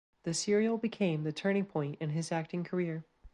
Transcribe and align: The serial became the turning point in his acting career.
The 0.23 0.33
serial 0.33 0.79
became 0.79 1.21
the 1.21 1.31
turning 1.31 1.65
point 1.65 1.97
in 1.99 2.09
his 2.09 2.31
acting 2.31 2.63
career. 2.63 3.03